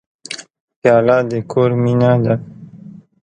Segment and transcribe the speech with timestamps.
[0.79, 2.35] پیاله د کور مینه ده.